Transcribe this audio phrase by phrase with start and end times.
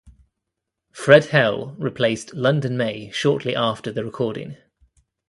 [0.91, 4.57] Fred Hell replaced London May shortly after the recording.